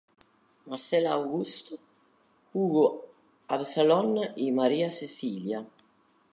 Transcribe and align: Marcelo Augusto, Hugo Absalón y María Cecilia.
Marcelo 0.65 1.09
Augusto, 1.11 1.77
Hugo 2.55 3.05
Absalón 3.47 4.17
y 4.35 4.51
María 4.51 4.89
Cecilia. 4.89 5.63